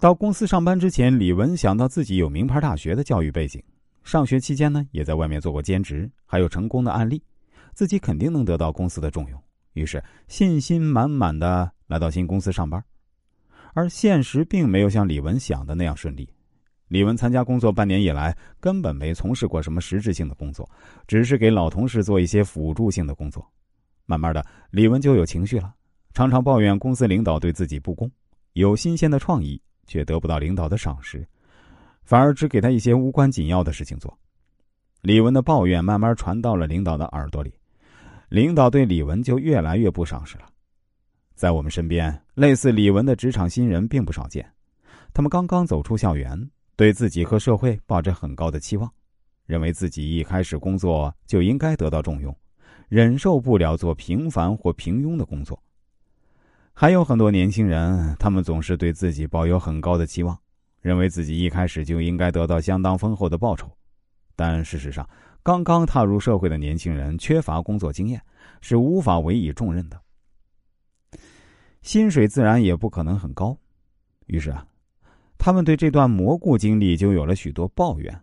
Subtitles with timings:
[0.00, 3.60] 到公司上班之前，李文想到自己有名牌大学的教育背景，
[4.04, 7.20] 上学期间呢，也在外面做过兼职，还有成功的案例，
[7.74, 9.42] 自己肯定能得到公司的重用。
[9.72, 12.80] 于是信心满满的来到新公司上班，
[13.74, 16.28] 而现实并没有像李文想的那样顺利。
[16.86, 20.70] 李文参加工作半年以来，根本没从事过什么实质性的工作，
[21.08, 23.44] 只是给老同事做一些辅助性的工作。
[24.06, 25.74] 慢慢的，李文就有情绪了，
[26.14, 28.08] 常常抱怨公司领导对自己不公，
[28.52, 31.26] 有新鲜的创意却得不到领导的赏识，
[32.04, 34.16] 反而只给他一些无关紧要的事情做。
[35.00, 37.52] 李文的抱怨慢慢传到了领导的耳朵里，
[38.28, 40.44] 领导对李文就越来越不赏识了。
[41.34, 44.48] 在我们身边，类似李文的职场新人并不少见，
[45.12, 46.48] 他们刚刚走出校园。
[46.76, 48.88] 对自己和社会抱着很高的期望，
[49.46, 52.32] 认为自己一开始工作就应该得到重用，
[52.88, 55.60] 忍受不了做平凡或平庸的工作。
[56.80, 60.38] 还有很多年轻人，他们总是对自己抱有很高的期望，
[60.80, 63.68] 认为自己一开始就应该得到相当丰厚的报酬。
[64.36, 65.04] 但事实上，
[65.42, 68.22] 刚刚踏入社会的年轻人缺乏工作经验，
[68.60, 70.00] 是无法委以重任的，
[71.82, 73.58] 薪水自然也不可能很高。
[74.26, 74.64] 于是啊。
[75.36, 78.16] 他们对这段蘑菇经历就有了许多抱怨，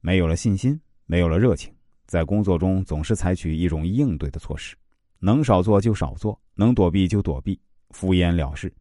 [0.00, 1.72] 没有了信心，没有了热情，
[2.08, 4.74] 在工作中总是采取一种应对的措施，
[5.20, 7.60] 能少做就少做，能躲避就躲避，
[7.90, 8.72] 敷衍了事。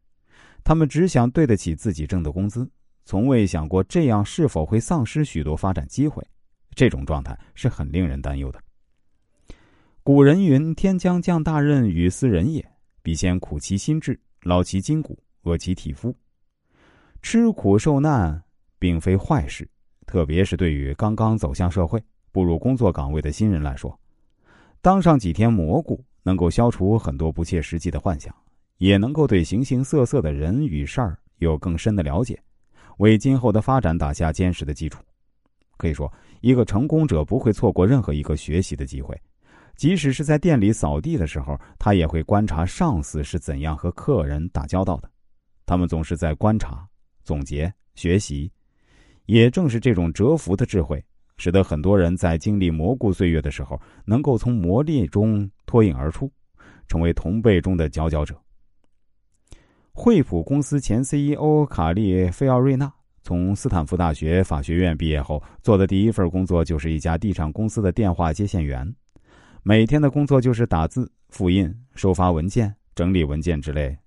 [0.63, 2.69] 他们只想对得起自己挣的工资，
[3.05, 6.25] 从未想过这样是否会丧失许多发展机会。
[6.75, 8.61] 这种状态是很令人担忧的。
[10.03, 12.65] 古人云：“天将降大任于斯人也，
[13.01, 16.15] 必先苦其心志，劳其筋骨，饿其体肤。”
[17.21, 18.41] 吃苦受难
[18.79, 19.69] 并非坏事，
[20.05, 23.99] 特别是对于刚刚走向社会、步入工作岗位的新人来说，
[24.81, 28.33] 当上几天蘑菇，能够消除很多不切实际的幻想，
[28.79, 32.41] 也能够对形形色色的人与事儿有更深的了解，
[32.97, 35.01] 为今后的发展打下坚实的基础。
[35.77, 39.15] 可以说，一个成功者不会错过任何一个学习的机会，
[39.75, 45.09] 即使是在店里扫地的时候，他也会观察上司是怎样和客人打交道的，
[45.65, 46.85] 他们总是在观察。
[47.23, 48.51] 总结学习，
[49.25, 51.03] 也正是这种蛰伏的智慧，
[51.37, 56.31] 使得很多人在经历蘑菇岁月的时候，能够从磨砺中脱颖而出，
[56.87, 58.35] 成为同辈中的佼佼者。
[60.01, 62.89] 惠普公司前 CEO 卡利菲奥瑞纳
[63.21, 68.95] 从斯坦福大学法学院毕业后，做的第一份工作就是一家地产公司的电话接线员，
[69.61, 73.97] 每天的工作就是打字、复印、收发文件、整理文件之类。